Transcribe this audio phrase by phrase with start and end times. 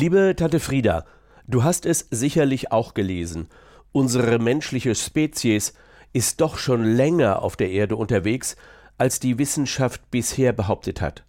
[0.00, 1.04] Liebe Tante Frieda,
[1.48, 3.48] du hast es sicherlich auch gelesen.
[3.90, 5.74] Unsere menschliche Spezies
[6.12, 8.54] ist doch schon länger auf der Erde unterwegs,
[8.96, 11.24] als die Wissenschaft bisher behauptet hat.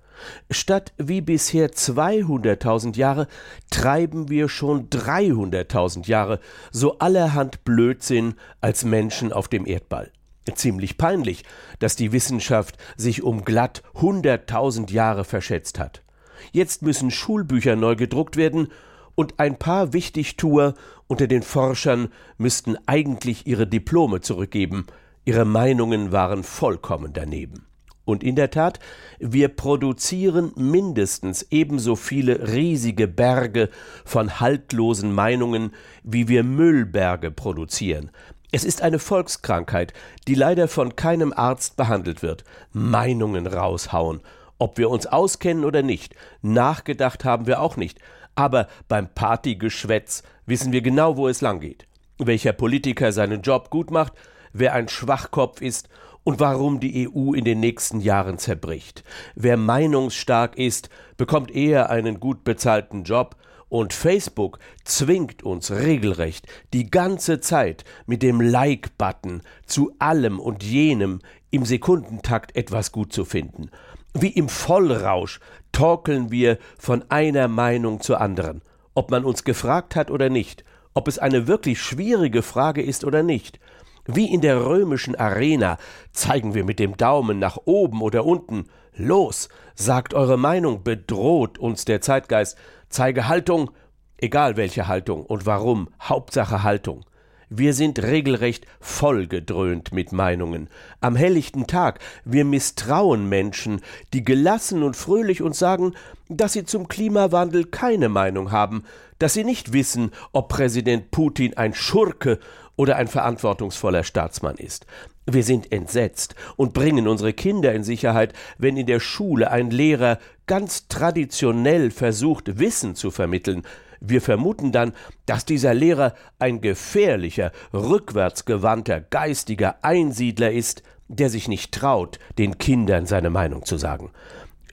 [0.51, 3.27] Statt wie bisher 200.000 Jahre
[3.71, 6.39] treiben wir schon 300.000 Jahre
[6.69, 10.11] so allerhand Blödsinn als Menschen auf dem Erdball.
[10.53, 11.43] Ziemlich peinlich,
[11.79, 16.03] dass die Wissenschaft sich um glatt 100.000 Jahre verschätzt hat.
[16.51, 18.69] Jetzt müssen Schulbücher neu gedruckt werden
[19.15, 20.75] und ein paar Wichtigtuer
[21.07, 24.87] unter den Forschern müssten eigentlich ihre Diplome zurückgeben.
[25.25, 27.65] Ihre Meinungen waren vollkommen daneben.
[28.05, 28.79] Und in der Tat,
[29.19, 33.69] wir produzieren mindestens ebenso viele riesige Berge
[34.05, 38.09] von haltlosen Meinungen, wie wir Müllberge produzieren.
[38.51, 39.93] Es ist eine Volkskrankheit,
[40.27, 42.45] die leider von keinem Arzt behandelt wird.
[42.71, 44.21] Meinungen raushauen
[44.59, 47.99] ob wir uns auskennen oder nicht, nachgedacht haben wir auch nicht,
[48.35, 51.87] aber beim Partygeschwätz wissen wir genau, wo es langgeht.
[52.19, 54.13] Welcher Politiker seinen Job gut macht,
[54.53, 55.89] wer ein Schwachkopf ist
[56.23, 59.03] und warum die EU in den nächsten Jahren zerbricht.
[59.35, 63.35] Wer meinungsstark ist, bekommt eher einen gut bezahlten Job,
[63.69, 71.19] und Facebook zwingt uns regelrecht die ganze Zeit mit dem Like-Button zu allem und jenem
[71.51, 73.69] im Sekundentakt etwas gut zu finden.
[74.13, 75.39] Wie im Vollrausch
[75.71, 78.61] torkeln wir von einer Meinung zur anderen,
[78.95, 83.21] ob man uns gefragt hat oder nicht, ob es eine wirklich schwierige Frage ist oder
[83.23, 83.59] nicht.
[84.05, 85.77] Wie in der römischen Arena
[86.11, 88.65] zeigen wir mit dem Daumen nach oben oder unten.
[88.95, 92.57] Los, sagt eure Meinung, bedroht uns der Zeitgeist.
[92.89, 93.69] Zeige Haltung,
[94.17, 97.05] egal welche Haltung und warum, Hauptsache Haltung.
[97.51, 100.69] Wir sind regelrecht vollgedröhnt mit Meinungen.
[101.01, 103.81] Am helllichten Tag, wir misstrauen Menschen,
[104.13, 105.95] die gelassen und fröhlich uns sagen,
[106.27, 108.83] dass sie zum Klimawandel keine Meinung haben,
[109.17, 112.37] dass sie nicht wissen, ob Präsident Putin ein Schurke
[112.75, 114.85] oder ein verantwortungsvoller Staatsmann ist.
[115.25, 120.19] Wir sind entsetzt und bringen unsere Kinder in Sicherheit, wenn in der Schule ein Lehrer
[120.45, 123.63] ganz traditionell versucht, Wissen zu vermitteln,
[124.01, 124.93] wir vermuten dann,
[125.25, 133.05] dass dieser Lehrer ein gefährlicher, rückwärtsgewandter, geistiger Einsiedler ist, der sich nicht traut, den Kindern
[133.05, 134.11] seine Meinung zu sagen.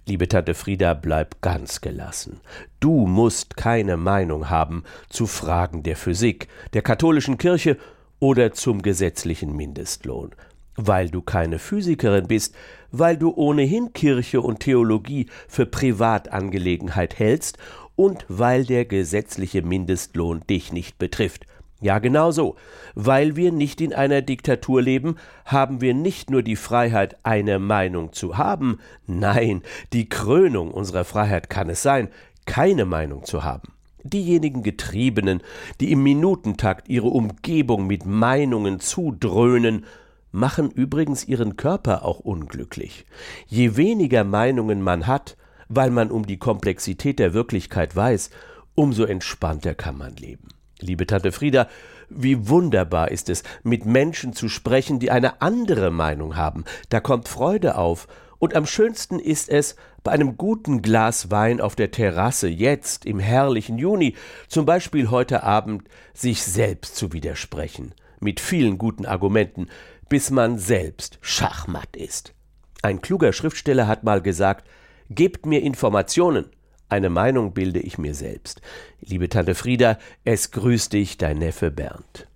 [0.09, 2.41] Liebe Tante Frieda, bleib ganz gelassen.
[2.79, 7.77] Du musst keine Meinung haben zu Fragen der Physik, der katholischen Kirche
[8.21, 10.31] oder zum gesetzlichen Mindestlohn.
[10.77, 12.55] Weil du keine Physikerin bist,
[12.93, 17.59] weil du ohnehin Kirche und Theologie für Privatangelegenheit hältst
[17.97, 21.47] und weil der gesetzliche Mindestlohn dich nicht betrifft.
[21.81, 22.57] Ja, genau so.
[22.95, 28.13] Weil wir nicht in einer Diktatur leben, haben wir nicht nur die Freiheit, eine Meinung
[28.13, 29.63] zu haben, nein,
[29.93, 32.09] die Krönung unserer Freiheit kann es sein,
[32.47, 33.73] keine Meinung zu haben.
[34.05, 35.43] Diejenigen Getriebenen,
[35.81, 39.85] die im Minutentakt ihre Umgebung mit Meinungen zudröhnen,
[40.33, 43.05] machen übrigens ihren Körper auch unglücklich.
[43.47, 45.37] Je weniger Meinungen man hat,
[45.69, 48.31] weil man um die Komplexität der Wirklichkeit weiß,
[48.75, 50.49] umso entspannter kann man leben.
[50.81, 51.69] Liebe Tante Frieda,
[52.09, 56.65] wie wunderbar ist es, mit Menschen zu sprechen, die eine andere Meinung haben.
[56.91, 58.07] Da kommt Freude auf.
[58.39, 63.19] Und am schönsten ist es, bei einem guten Glas Wein auf der Terrasse, jetzt im
[63.19, 64.15] herrlichen Juni,
[64.47, 67.95] zum Beispiel heute Abend, sich selbst zu widersprechen.
[68.21, 69.69] Mit vielen guten Argumenten,
[70.09, 72.35] bis man selbst schachmatt ist.
[72.83, 74.69] Ein kluger Schriftsteller hat mal gesagt,
[75.11, 76.47] Gebt mir Informationen.
[76.89, 78.61] Eine Meinung bilde ich mir selbst.
[79.01, 82.29] Liebe Tante Frieda, es grüßt dich dein Neffe Bernd.